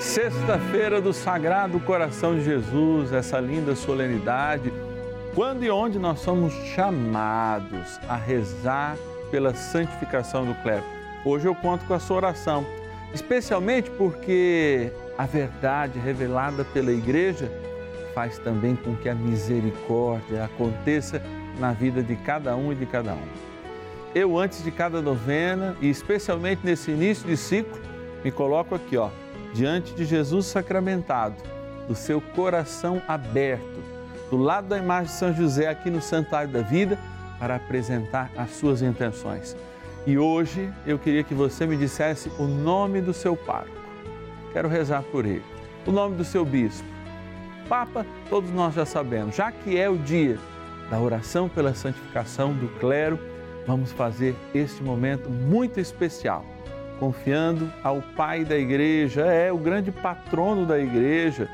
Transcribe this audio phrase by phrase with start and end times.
[0.00, 4.72] Sexta-feira do Sagrado Coração de Jesus, essa linda solenidade,
[5.34, 8.96] quando e onde nós somos chamados a rezar
[9.30, 10.82] pela santificação do clero.
[11.22, 12.66] Hoje eu conto com a sua oração,
[13.12, 17.52] especialmente porque a verdade revelada pela Igreja
[18.14, 21.22] faz também com que a misericórdia aconteça
[21.58, 23.28] na vida de cada um e de cada um.
[24.14, 27.78] Eu, antes de cada novena, e especialmente nesse início de ciclo,
[28.24, 29.10] me coloco aqui, ó
[29.52, 31.36] diante de Jesus sacramentado,
[31.88, 33.82] do seu coração aberto,
[34.30, 36.98] do lado da imagem de São José aqui no Santuário da Vida,
[37.38, 39.56] para apresentar as suas intenções.
[40.06, 43.80] E hoje eu queria que você me dissesse o nome do seu pároco.
[44.52, 45.44] Quero rezar por ele.
[45.86, 46.86] O nome do seu bispo.
[47.68, 50.38] Papa, todos nós já sabemos, já que é o dia
[50.90, 53.18] da oração pela santificação do clero,
[53.66, 56.44] vamos fazer este momento muito especial
[57.00, 61.48] confiando ao Pai da igreja, é o grande patrono da igreja,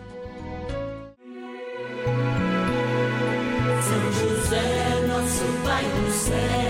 [3.80, 6.69] São José, nosso Pai do céu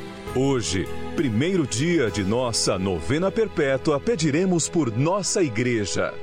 [0.33, 6.13] Hoje, primeiro dia de nossa novena perpétua, pediremos por nossa igreja.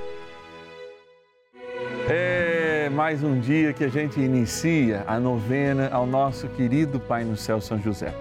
[2.08, 7.36] É mais um dia que a gente inicia a novena ao nosso querido Pai no
[7.36, 8.14] céu, São José.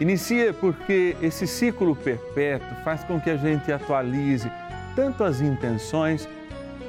[0.00, 4.50] Inicia porque esse ciclo perpétuo faz com que a gente atualize
[4.96, 6.28] tanto as intenções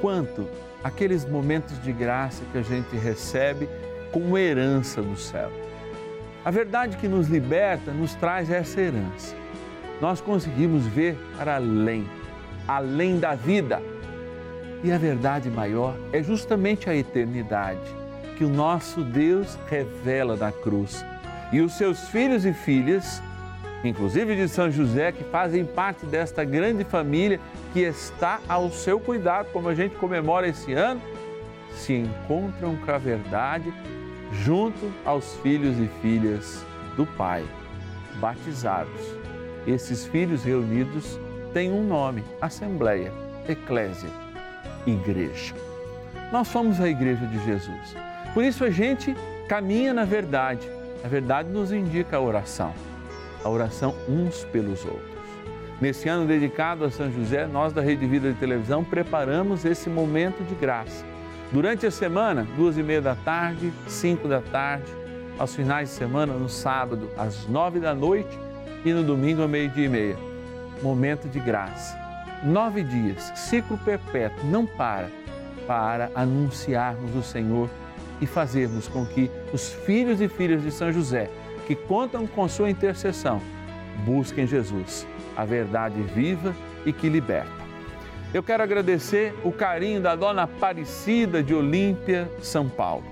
[0.00, 0.48] quanto
[0.82, 3.68] aqueles momentos de graça que a gente recebe
[4.10, 5.71] como herança do céu.
[6.44, 9.36] A verdade que nos liberta nos traz essa herança.
[10.00, 12.04] Nós conseguimos ver para além,
[12.66, 13.80] além da vida.
[14.82, 18.02] E a verdade maior é justamente a eternidade
[18.36, 21.04] que o nosso Deus revela na cruz.
[21.52, 23.22] E os seus filhos e filhas,
[23.84, 27.38] inclusive de São José, que fazem parte desta grande família
[27.72, 31.00] que está ao seu cuidado, como a gente comemora esse ano,
[31.76, 33.72] se encontram com a verdade
[34.32, 36.64] junto aos filhos e filhas
[36.96, 37.44] do Pai,
[38.20, 39.00] batizados.
[39.66, 41.18] Esses filhos reunidos
[41.52, 43.12] têm um nome: Assembleia,
[43.48, 44.08] Eclésia,
[44.86, 45.54] Igreja.
[46.32, 47.94] Nós somos a Igreja de Jesus.
[48.32, 49.14] Por isso a gente
[49.48, 50.68] caminha na verdade.
[51.04, 52.72] A verdade nos indica a oração,
[53.44, 55.12] a oração uns pelos outros.
[55.80, 60.44] Nesse ano dedicado a São José, nós da Rede Vida de Televisão preparamos esse momento
[60.44, 61.11] de graça
[61.52, 64.90] Durante a semana, duas e meia da tarde, cinco da tarde,
[65.38, 68.38] aos finais de semana, no sábado, às nove da noite
[68.86, 70.16] e no domingo, ao meio-dia e meia.
[70.82, 71.94] Momento de graça.
[72.42, 75.10] Nove dias, ciclo perpétuo, não para,
[75.66, 77.68] para anunciarmos o Senhor
[78.18, 81.28] e fazermos com que os filhos e filhas de São José,
[81.66, 83.42] que contam com sua intercessão,
[84.06, 85.06] busquem Jesus,
[85.36, 86.54] a verdade viva
[86.86, 87.61] e que liberta.
[88.34, 93.04] Eu quero agradecer o carinho da dona Aparecida de Olímpia, São Paulo.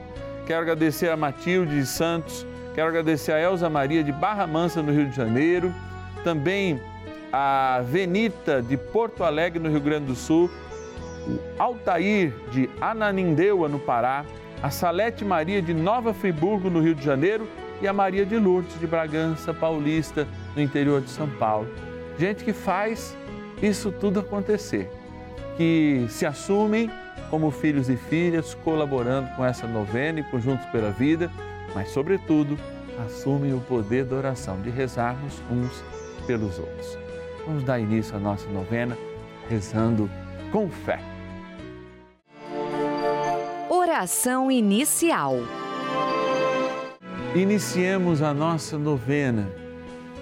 [0.46, 4.90] Quero agradecer a Matilde de Santos, quero agradecer a Elza Maria de Barra Mansa, no
[4.90, 5.74] Rio de Janeiro,
[6.24, 6.80] também
[7.30, 10.50] a Venita de Porto Alegre, no Rio Grande do Sul,
[11.28, 14.24] o Altair de Ananindeua, no Pará,
[14.62, 17.46] a Salete Maria de Nova Friburgo, no Rio de Janeiro,
[17.82, 20.26] e a Maria de Lourdes de Bragança Paulista,
[20.56, 21.68] no interior de São Paulo.
[22.18, 23.14] Gente que faz
[23.62, 24.90] isso tudo acontecer,
[25.60, 26.90] que se assumem
[27.28, 31.30] como filhos e filhas, colaborando com essa novena e com Juntos pela Vida,
[31.74, 32.58] mas, sobretudo,
[33.04, 35.84] assumem o poder da oração, de rezarmos uns
[36.26, 36.98] pelos outros.
[37.46, 38.96] Vamos dar início à nossa novena
[39.50, 40.10] rezando
[40.50, 40.98] com fé.
[43.68, 45.34] Oração inicial.
[47.34, 49.46] Iniciemos a nossa novena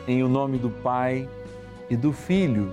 [0.09, 1.29] em o nome do Pai
[1.89, 2.73] e do Filho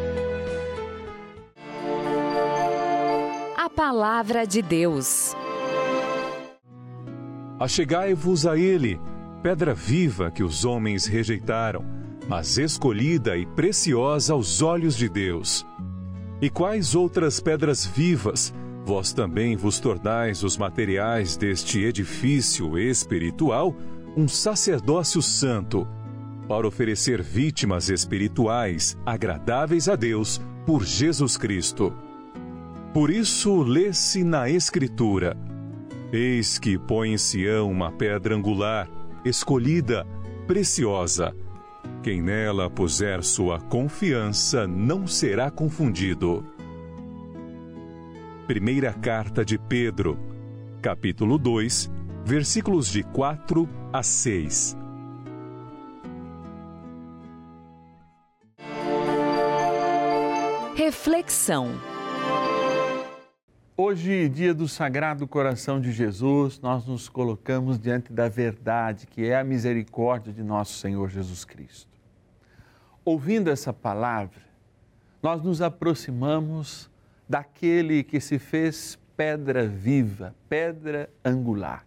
[3.75, 5.35] Palavra de Deus.
[7.59, 8.99] Achegai-vos a Ele,
[9.41, 11.83] pedra viva que os homens rejeitaram,
[12.27, 15.65] mas escolhida e preciosa aos olhos de Deus.
[16.41, 23.75] E quais outras pedras vivas vós também vos tornais os materiais deste edifício espiritual?
[24.15, 25.87] um sacerdócio santo,
[26.47, 31.93] para oferecer vítimas espirituais agradáveis a Deus por Jesus Cristo.
[32.93, 35.37] Por isso, lê-se na Escritura:
[36.11, 38.89] Eis que põe em Sião uma pedra angular,
[39.23, 40.05] escolhida,
[40.45, 41.33] preciosa.
[42.03, 46.45] Quem nela puser sua confiança não será confundido.
[48.47, 50.19] Primeira Carta de Pedro,
[50.81, 51.89] capítulo 2
[52.25, 54.77] versículos de 4 a 6.
[60.75, 61.90] Reflexão.
[63.83, 69.35] Hoje, dia do Sagrado Coração de Jesus, nós nos colocamos diante da verdade, que é
[69.35, 71.89] a misericórdia de nosso Senhor Jesus Cristo.
[73.03, 74.39] Ouvindo essa palavra,
[75.19, 76.91] nós nos aproximamos
[77.27, 81.83] daquele que se fez pedra viva, pedra angular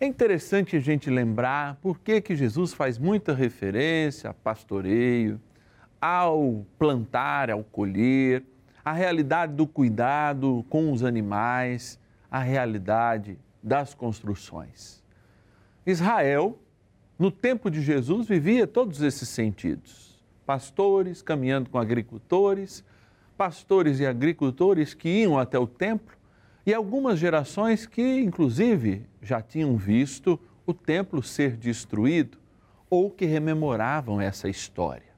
[0.00, 5.40] É interessante a gente lembrar por que, que Jesus faz muita referência a pastoreio,
[6.00, 8.42] ao plantar, ao colher,
[8.88, 15.04] a realidade do cuidado com os animais, a realidade das construções.
[15.84, 16.58] Israel,
[17.18, 20.18] no tempo de Jesus, vivia todos esses sentidos.
[20.46, 22.82] Pastores caminhando com agricultores,
[23.36, 26.16] pastores e agricultores que iam até o templo
[26.64, 32.38] e algumas gerações que, inclusive, já tinham visto o templo ser destruído
[32.88, 35.12] ou que rememoravam essa história.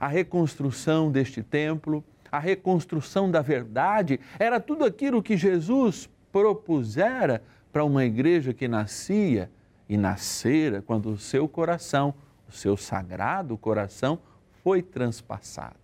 [0.00, 7.40] A reconstrução deste templo, a reconstrução da verdade, era tudo aquilo que Jesus propusera
[7.72, 9.48] para uma igreja que nascia
[9.88, 12.12] e nascera quando o seu coração,
[12.48, 14.18] o seu sagrado coração,
[14.64, 15.76] foi transpassado.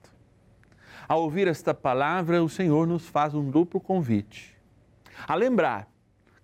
[1.06, 4.58] Ao ouvir esta palavra, o Senhor nos faz um duplo convite.
[5.28, 5.88] A lembrar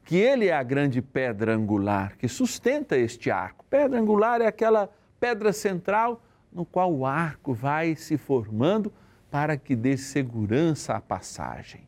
[0.05, 3.65] que Ele é a grande pedra angular que sustenta este arco.
[3.69, 6.23] Pedra angular é aquela pedra central
[6.53, 8.93] no qual o arco vai se formando
[9.37, 11.87] para que dê segurança à passagem.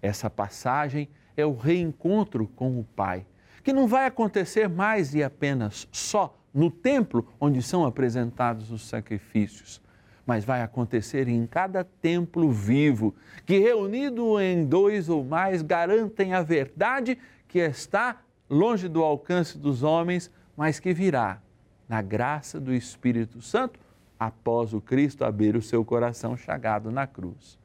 [0.00, 3.26] Essa passagem é o reencontro com o Pai,
[3.64, 9.82] que não vai acontecer mais e apenas só no templo onde são apresentados os sacrifícios,
[10.24, 16.40] mas vai acontecer em cada templo vivo, que reunido em dois ou mais garantem a
[16.40, 21.42] verdade que está longe do alcance dos homens, mas que virá
[21.88, 23.80] na graça do Espírito Santo
[24.20, 27.58] após o Cristo abrir o seu coração chagado na cruz.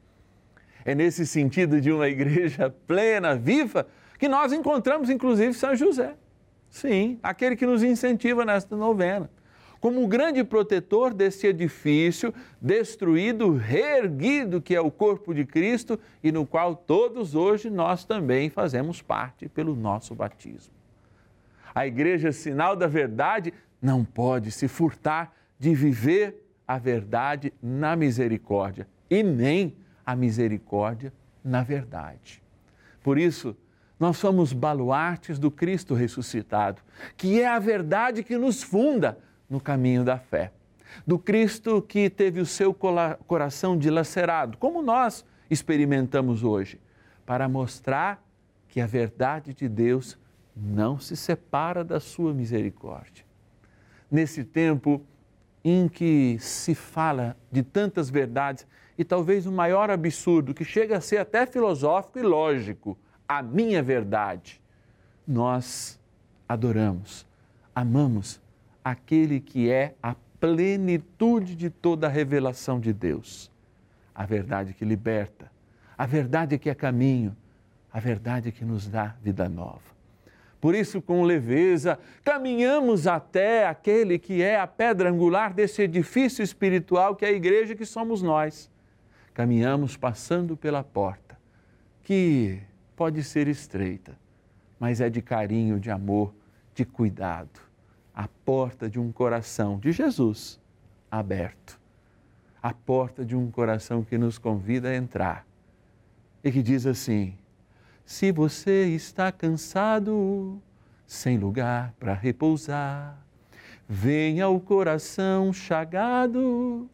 [0.86, 3.86] É nesse sentido de uma igreja plena, viva,
[4.18, 6.16] que nós encontramos inclusive São José.
[6.70, 9.30] Sim, aquele que nos incentiva nesta novena.
[9.82, 16.32] Como o grande protetor desse edifício destruído, reerguido, que é o corpo de Cristo e
[16.32, 20.74] no qual todos hoje nós também fazemos parte pelo nosso batismo.
[21.74, 28.88] A igreja, sinal da verdade, não pode se furtar de viver a verdade na misericórdia
[29.10, 32.42] e nem a misericórdia na verdade.
[33.04, 33.56] Por isso,
[34.00, 36.82] nós somos baluartes do Cristo ressuscitado,
[37.16, 39.18] que é a verdade que nos funda
[39.50, 40.52] no caminho da fé.
[41.06, 46.80] Do Cristo que teve o seu coração dilacerado, como nós experimentamos hoje,
[47.26, 48.24] para mostrar
[48.68, 50.18] que a verdade de Deus
[50.56, 53.26] não se separa da sua misericórdia.
[54.10, 55.02] Nesse tempo
[55.68, 61.02] em que se fala de tantas verdades e talvez o maior absurdo, que chega a
[61.02, 62.96] ser até filosófico e lógico,
[63.28, 64.62] a minha verdade,
[65.28, 66.00] nós
[66.48, 67.26] adoramos,
[67.74, 68.40] amamos
[68.84, 73.52] aquele que é a plenitude de toda a revelação de Deus.
[74.14, 75.52] A verdade que liberta,
[75.98, 77.36] a verdade que é caminho,
[77.92, 79.95] a verdade que nos dá vida nova.
[80.66, 87.16] Por isso, com leveza, caminhamos até aquele que é a pedra angular desse edifício espiritual
[87.16, 88.68] que é a igreja que somos nós.
[89.32, 91.38] Caminhamos passando pela porta,
[92.02, 92.60] que
[92.96, 94.18] pode ser estreita,
[94.80, 96.34] mas é de carinho, de amor,
[96.74, 97.60] de cuidado
[98.16, 100.60] a porta de um coração de Jesus
[101.12, 101.80] aberto.
[102.60, 105.46] A porta de um coração que nos convida a entrar
[106.44, 107.38] e que diz assim:
[108.06, 110.62] se você está cansado,
[111.08, 113.18] sem lugar para repousar,
[113.88, 116.90] venha ao coração chagado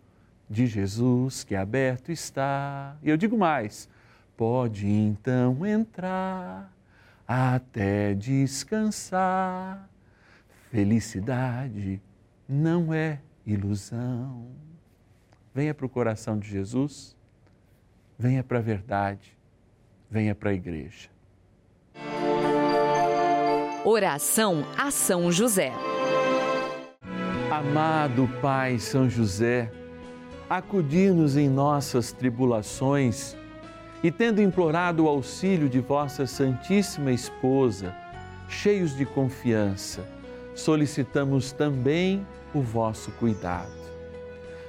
[0.50, 2.96] de Jesus que aberto está.
[3.04, 3.90] E eu digo mais:
[4.36, 6.74] pode então entrar
[7.28, 9.92] até descansar
[10.72, 12.02] Felicidade
[12.48, 14.48] não é ilusão.
[15.54, 17.14] Venha para o coração de Jesus,
[18.18, 19.38] venha para a verdade,
[20.12, 21.10] venha para a igreja.
[23.86, 25.72] Oração a São José.
[27.50, 29.72] Amado Pai São José,
[30.50, 33.38] acudir-nos em nossas tribulações
[34.04, 37.96] e, tendo implorado o auxílio de vossa Santíssima Esposa,
[38.50, 40.06] cheios de confiança,
[40.54, 43.81] solicitamos também o vosso cuidado.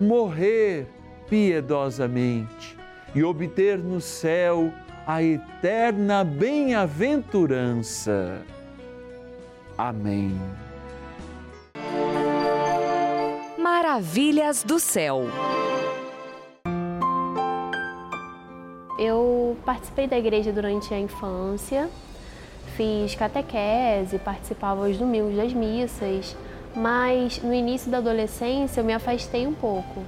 [0.00, 0.88] morrer
[1.28, 2.76] piedosamente
[3.14, 4.72] e obter no céu
[5.06, 8.40] a eterna bem-aventurança.
[9.76, 10.34] Amém.
[13.58, 15.24] Maravilhas do céu.
[18.98, 21.88] Eu participei da igreja durante a infância,
[22.76, 26.36] fiz catequese, participava aos domingos das missas,
[26.74, 30.02] mas no início da adolescência eu me afastei um pouco.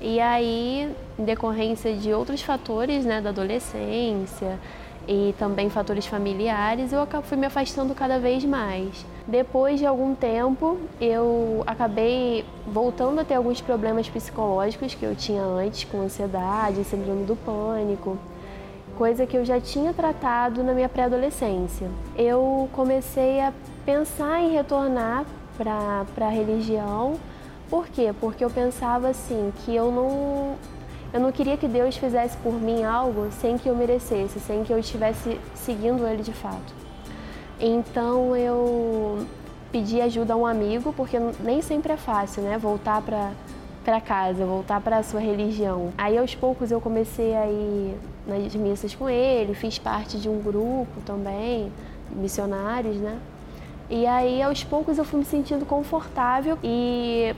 [0.00, 4.58] E aí, em decorrência de outros fatores né, da adolescência
[5.06, 9.04] e também fatores familiares, eu fui me afastando cada vez mais.
[9.26, 15.42] Depois de algum tempo, eu acabei voltando a ter alguns problemas psicológicos que eu tinha
[15.42, 18.18] antes, com ansiedade, síndrome do pânico,
[18.98, 21.88] coisa que eu já tinha tratado na minha pré-adolescência.
[22.16, 23.52] Eu comecei a
[23.84, 25.24] pensar em retornar
[25.56, 27.14] para a religião.
[27.70, 28.12] Por quê?
[28.20, 30.56] Porque eu pensava assim, que eu não
[31.12, 34.72] eu não queria que Deus fizesse por mim algo sem que eu merecesse, sem que
[34.72, 36.74] eu estivesse seguindo ele de fato.
[37.60, 39.24] Então eu
[39.70, 42.58] pedi ajuda a um amigo, porque nem sempre é fácil, né?
[42.58, 45.92] Voltar para casa, voltar para a sua religião.
[45.96, 50.40] Aí aos poucos eu comecei a ir nas missas com ele, fiz parte de um
[50.40, 51.72] grupo também,
[52.10, 53.18] missionários, né?
[53.90, 57.34] E aí aos poucos eu fui me sentindo confortável e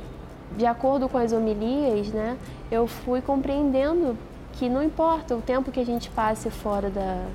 [0.57, 2.37] de acordo com as homilias, né,
[2.71, 4.17] eu fui compreendendo
[4.53, 7.27] que não importa o tempo que a gente passe fora da,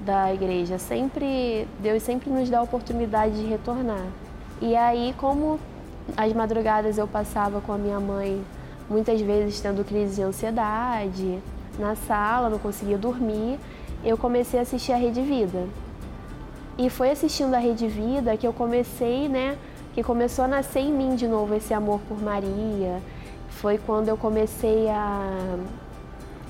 [0.00, 4.06] da igreja, sempre Deus sempre nos dá a oportunidade de retornar.
[4.60, 5.58] E aí, como
[6.16, 8.44] as madrugadas eu passava com a minha mãe,
[8.88, 11.38] muitas vezes tendo crise de ansiedade,
[11.78, 13.58] na sala, não conseguia dormir,
[14.04, 15.66] eu comecei a assistir a Rede Vida.
[16.78, 19.56] E foi assistindo a Rede Vida que eu comecei, né,
[19.94, 23.00] que começou a nascer em mim de novo esse amor por Maria.
[23.48, 25.58] Foi quando eu comecei a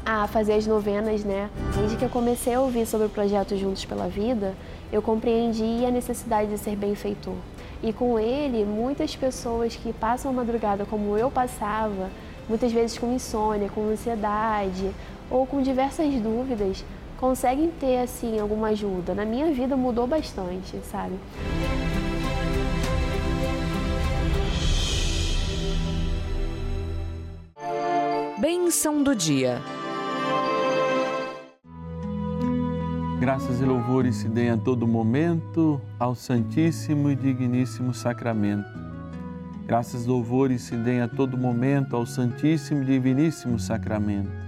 [0.04, 1.50] a fazer as novenas, né?
[1.76, 4.54] Desde que eu comecei a ouvir sobre o projeto Juntos pela Vida,
[4.92, 7.34] eu compreendi a necessidade de ser benfeitor.
[7.82, 12.10] E com ele, muitas pessoas que passam a madrugada como eu passava,
[12.48, 14.90] muitas vezes com insônia, com ansiedade
[15.30, 16.84] ou com diversas dúvidas,
[17.20, 19.14] conseguem ter assim alguma ajuda.
[19.14, 21.14] Na minha vida mudou bastante, sabe?
[28.38, 29.60] Bênção do dia.
[33.20, 38.66] Graças e louvores se deem a todo momento ao Santíssimo e Digníssimo Sacramento.
[39.66, 44.39] Graças e louvores se deem a todo momento ao Santíssimo e Diviníssimo Sacramento.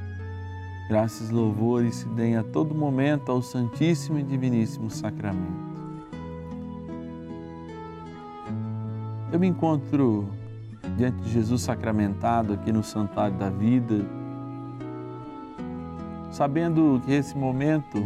[0.89, 5.73] Graças louvores se deem a todo momento ao Santíssimo e Diviníssimo Sacramento.
[9.33, 10.29] Eu me encontro
[10.97, 14.05] diante de Jesus sacramentado aqui no Santuário da Vida,
[16.31, 17.99] sabendo que esse momento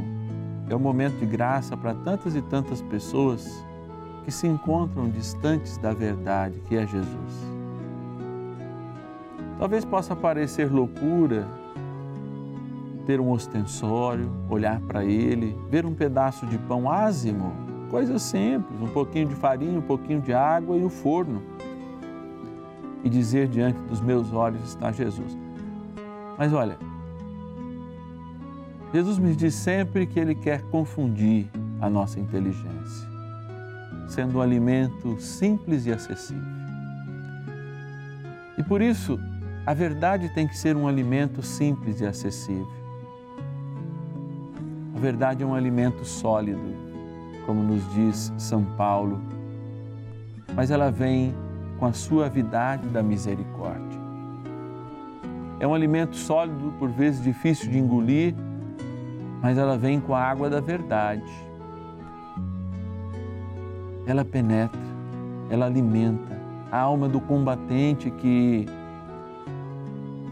[0.68, 3.64] é um momento de graça para tantas e tantas pessoas
[4.24, 7.56] que se encontram distantes da verdade que é Jesus.
[9.58, 11.48] Talvez possa parecer loucura
[13.06, 17.52] ter um ostensório, olhar para ele, ver um pedaço de pão ázimo,
[17.88, 21.42] coisa simples, um pouquinho de farinha, um pouquinho de água e o forno.
[23.04, 25.38] E dizer diante dos meus olhos está Jesus.
[26.36, 26.76] Mas olha,
[28.92, 31.46] Jesus me diz sempre que Ele quer confundir
[31.80, 33.08] a nossa inteligência,
[34.08, 36.56] sendo um alimento simples e acessível.
[38.58, 39.18] E por isso,
[39.66, 42.75] a verdade tem que ser um alimento simples e acessível.
[44.96, 46.74] A verdade é um alimento sólido,
[47.44, 49.20] como nos diz São Paulo,
[50.54, 51.34] mas ela vem
[51.78, 54.00] com a suavidade da misericórdia.
[55.60, 58.34] É um alimento sólido, por vezes difícil de engolir,
[59.42, 61.30] mas ela vem com a água da verdade.
[64.06, 64.80] ela penetra,
[65.50, 66.40] ela alimenta
[66.72, 68.64] a alma do combatente que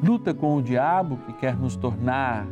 [0.02, 2.46] luta com o diabo que quer nos tornar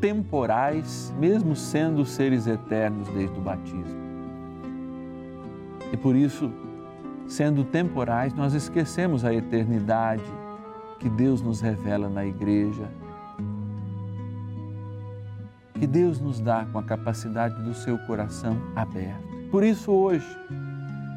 [0.00, 4.06] temporais, mesmo sendo seres eternos desde o batismo.
[5.92, 6.50] E por isso,
[7.26, 10.24] sendo temporais, nós esquecemos a eternidade
[10.98, 12.88] que Deus nos revela na igreja,
[15.74, 19.48] que Deus nos dá com a capacidade do seu coração aberto.
[19.50, 20.26] Por isso, hoje,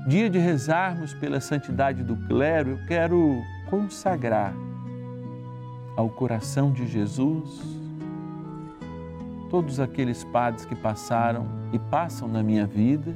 [0.07, 4.53] dia de rezarmos pela santidade do clero, eu quero consagrar
[5.95, 7.78] ao coração de Jesus
[9.49, 13.15] todos aqueles padres que passaram e passam na minha vida,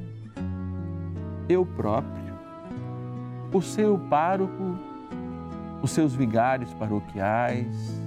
[1.47, 2.33] eu próprio,
[3.53, 4.75] o seu pároco,
[5.81, 8.01] os seus vigários paroquiais,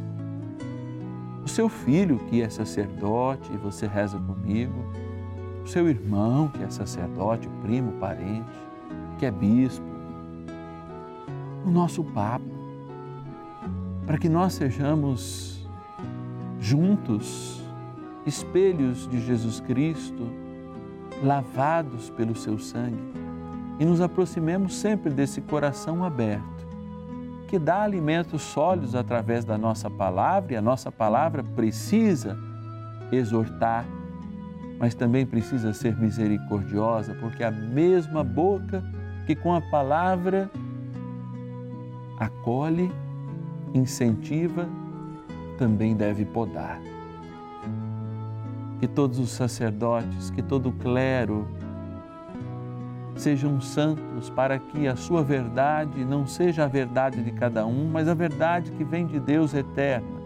[1.45, 4.75] o seu filho que é sacerdote e você reza comigo,
[5.65, 8.51] o seu irmão que é sacerdote, primo, parente,
[9.19, 9.87] que é bispo,
[11.65, 12.45] o nosso Papa,
[14.07, 15.69] para que nós sejamos
[16.61, 17.66] juntos
[18.27, 20.29] espelhos de Jesus Cristo,
[21.23, 23.15] lavados pelo seu sangue,
[23.79, 26.67] e nos aproximemos sempre desse coração aberto,
[27.47, 32.37] que dá alimentos sólidos através da nossa palavra, e a nossa palavra precisa
[33.13, 33.87] exortar,
[34.79, 38.83] mas também precisa ser misericordiosa, porque a mesma boca
[39.27, 40.51] que com a palavra
[42.19, 42.91] acolhe,
[43.73, 44.69] incentiva,
[45.59, 46.81] também deve podar
[48.79, 51.47] que todos os sacerdotes, que todo o clero
[53.17, 58.09] sejam santos para que a sua verdade não seja a verdade de cada um, mas
[58.09, 60.17] a verdade que vem de Deus eterna.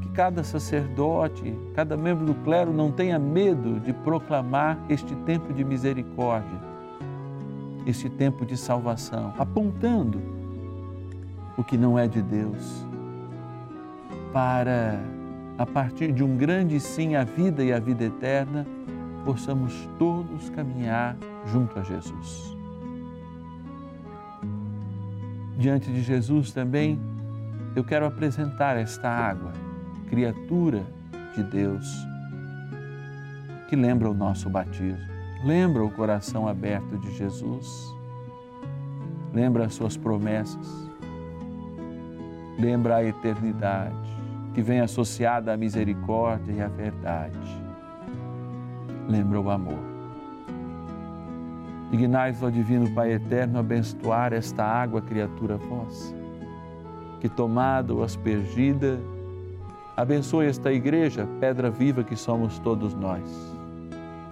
[0.00, 5.64] Que cada sacerdote, cada membro do clero não tenha medo de proclamar este tempo de
[5.64, 6.58] misericórdia,
[7.84, 10.20] este tempo de salvação, apontando
[11.56, 12.86] o que não é de Deus
[14.32, 15.00] para
[15.58, 18.64] a partir de um grande sim à vida e à vida eterna,
[19.24, 21.16] possamos todos caminhar
[21.46, 22.56] junto a Jesus.
[25.58, 26.96] Diante de Jesus também,
[27.74, 29.52] eu quero apresentar esta água,
[30.08, 30.86] criatura
[31.34, 31.84] de Deus,
[33.68, 35.04] que lembra o nosso batismo,
[35.44, 37.66] lembra o coração aberto de Jesus,
[39.34, 40.88] lembra as suas promessas,
[42.56, 44.17] lembra a eternidade
[44.58, 47.38] que vem associada à misericórdia e à verdade.
[49.08, 49.78] Lembra o amor.
[51.92, 56.12] Dignai-vos, ó Divino Pai Eterno, abençoar esta água, criatura vossa,
[57.20, 58.98] que tomada ou aspergida,
[59.96, 63.22] abençoe esta igreja, pedra viva que somos todos nós.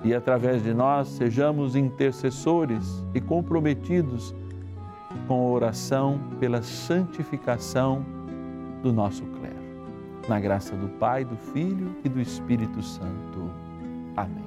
[0.03, 4.35] E através de nós sejamos intercessores e comprometidos
[5.29, 8.05] com a oração pela santificação
[8.83, 9.56] do nosso clero.
[10.29, 13.51] Na graça do Pai, do Filho e do Espírito Santo.
[14.17, 14.45] Amém.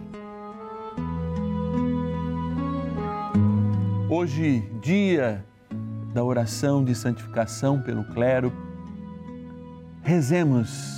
[4.10, 5.46] Hoje, dia
[6.14, 8.52] da oração de santificação pelo clero,
[10.02, 10.98] rezemos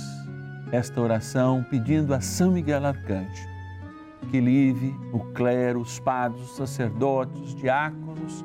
[0.72, 3.52] esta oração pedindo a São Miguel Arcanjo
[4.30, 8.44] que livre o clero, os padres, os sacerdotes, os diáconos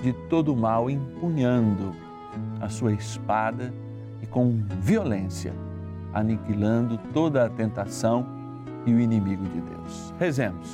[0.00, 1.94] de todo o mal, empunhando
[2.60, 3.72] a sua espada
[4.22, 5.52] e com violência
[6.14, 8.24] aniquilando toda a tentação
[8.86, 10.14] e o inimigo de Deus.
[10.18, 10.68] Rezemos.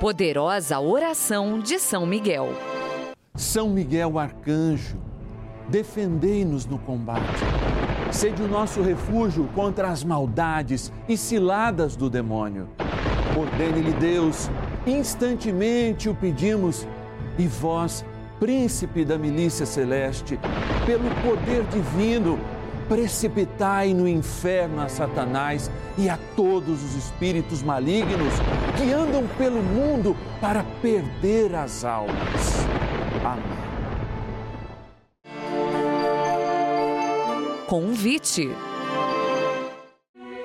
[0.00, 2.48] Poderosa oração de São Miguel.
[3.34, 4.98] São Miguel Arcanjo,
[5.68, 7.22] defendei-nos no combate.
[8.10, 12.68] Sede o nosso refúgio contra as maldades e ciladas do demônio.
[13.36, 14.50] Ordene-lhe Deus,
[14.86, 16.86] instantemente o pedimos,
[17.38, 18.04] e vós,
[18.42, 20.36] príncipe da milícia celeste,
[20.84, 22.40] pelo poder divino,
[22.88, 28.32] precipitai no inferno a Satanás e a todos os espíritos malignos
[28.76, 32.66] que andam pelo mundo para perder as almas.
[33.24, 33.44] Amém.
[37.68, 38.50] Convite.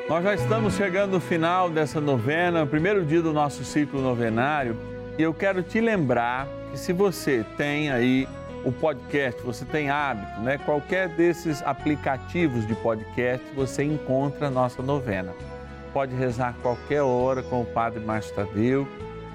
[0.08, 4.78] Nós já estamos chegando no final dessa novena, primeiro dia do nosso ciclo novenário,
[5.18, 8.28] e eu quero te lembrar que se você tem aí
[8.64, 10.58] o podcast, você tem hábito, né?
[10.58, 15.34] Qualquer desses aplicativos de podcast, você encontra a nossa novena.
[15.94, 18.88] Pode rezar qualquer hora com o Padre Márcio Tadeu,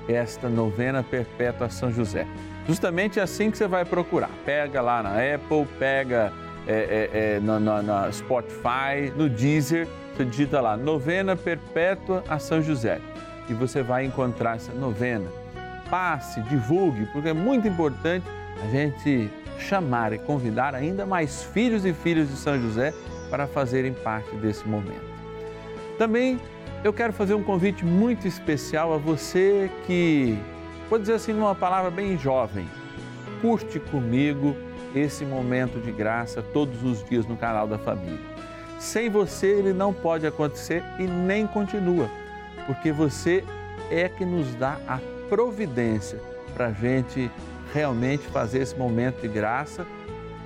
[0.08, 2.26] esta novena perpétua a São José.
[2.66, 4.30] Justamente assim que você vai procurar.
[4.44, 6.32] Pega lá na Apple, pega
[6.66, 12.38] é, é, é, na, na, na Spotify, no Deezer Você digita lá, novena perpétua a
[12.38, 13.00] São José.
[13.48, 15.41] E você vai encontrar essa novena.
[15.92, 18.24] Passe, divulgue, porque é muito importante
[18.64, 22.94] a gente chamar e convidar ainda mais filhos e filhas de São José
[23.28, 25.04] para fazerem parte desse momento.
[25.98, 26.40] Também
[26.82, 30.38] eu quero fazer um convite muito especial a você que,
[30.88, 32.66] vou dizer assim, numa palavra bem jovem,
[33.42, 34.56] curte comigo
[34.94, 38.18] esse momento de graça todos os dias no canal da família.
[38.78, 42.08] Sem você ele não pode acontecer e nem continua,
[42.66, 43.44] porque você
[43.90, 44.98] é que nos dá a
[45.32, 46.20] providência
[46.52, 47.30] para a gente
[47.72, 49.86] realmente fazer esse momento de graça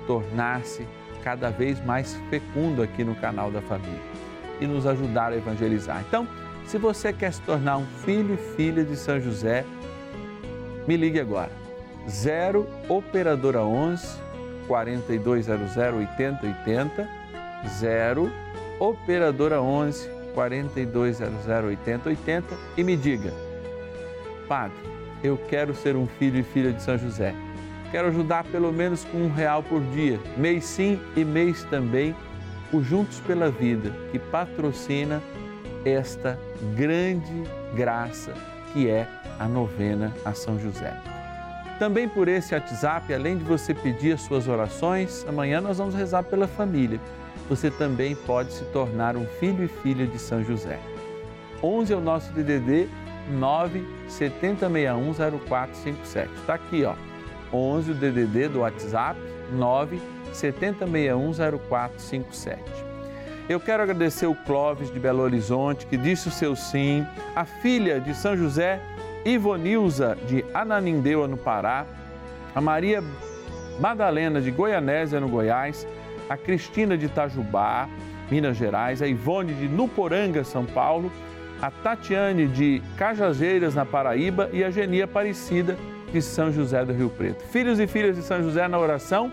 [0.07, 0.87] tornar-se
[1.21, 3.99] cada vez mais fecundo aqui no canal da família
[4.61, 6.01] e nos ajudar a evangelizar.
[6.07, 6.25] Então,
[6.65, 9.65] se você quer se tornar um filho e filha de São José,
[10.87, 11.51] me ligue agora.
[12.09, 14.07] 0 operadora 11
[14.69, 17.09] 4200 8080
[17.77, 18.31] 0
[18.79, 23.46] operadora 11 4200 8080 e me diga:
[24.47, 24.77] Padre,
[25.23, 27.33] eu quero ser um filho e filha de São José.
[27.91, 32.15] Quero ajudar pelo menos com um real por dia, mês sim e mês também,
[32.71, 35.21] o Juntos pela Vida, que patrocina
[35.85, 36.37] esta
[36.75, 38.33] grande graça
[38.73, 39.07] que é
[39.39, 40.93] a novena a São José.
[41.79, 46.23] Também por esse WhatsApp, além de você pedir as suas orações, amanhã nós vamos rezar
[46.23, 46.99] pela família.
[47.47, 50.79] Você também pode se tornar um filho e filha de São José.
[51.63, 52.89] 11 é o nosso DDD
[53.33, 56.29] 970610457.
[56.35, 56.95] Está aqui, ó.
[57.53, 59.17] 11 o DDD do WhatsApp
[60.33, 62.57] 970610457.
[63.47, 68.01] Eu quero agradecer o Clóvis de Belo Horizonte que disse o seu sim, a filha
[68.01, 68.81] de São José
[69.23, 71.85] Ivonilza de Ananindeua no Pará,
[72.53, 73.01] a Maria
[73.79, 75.87] Madalena de Goianésia no Goiás,
[76.29, 77.87] a Cristina de Itajubá,
[78.29, 81.11] Minas Gerais, a Ivone de Nuporanga, São Paulo,
[81.61, 85.77] a Tatiane de Cajazeiras, na Paraíba e a Genia Aparecida
[86.11, 87.43] de São José do Rio Preto.
[87.45, 89.31] Filhos e filhas de São José na oração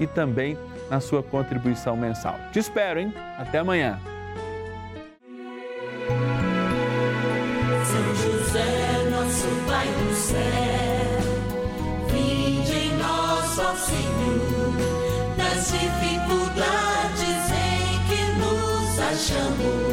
[0.00, 0.56] e também
[0.90, 2.38] na sua contribuição mensal.
[2.52, 3.12] Te espero, hein?
[3.38, 3.98] Até amanhã.
[7.84, 10.38] São José, nosso Pai do céu,
[12.10, 14.72] vinde em nós, ó Senhor,
[15.36, 19.83] nas dificuldades em que nos achamos.